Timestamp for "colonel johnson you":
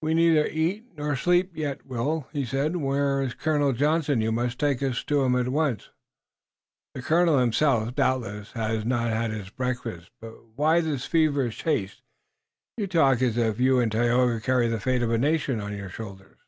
3.34-4.32